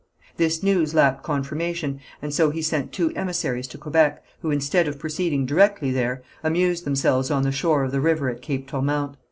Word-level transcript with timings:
This 0.37 0.63
news 0.63 0.95
lacked 0.95 1.21
confirmation, 1.21 1.99
and 2.23 2.33
so 2.33 2.49
he 2.49 2.63
sent 2.63 2.91
two 2.91 3.11
emissaries 3.15 3.67
to 3.67 3.77
Quebec, 3.77 4.23
who 4.41 4.49
instead 4.49 4.87
of 4.87 4.97
proceeding 4.97 5.45
directly 5.45 5.91
there, 5.91 6.23
amused 6.43 6.85
themselves 6.85 7.29
on 7.29 7.43
the 7.43 7.51
shore 7.51 7.83
of 7.83 7.91
the 7.91 8.01
river 8.01 8.27
at 8.27 8.41
Cape 8.41 8.67
Tourmente. 8.67 9.13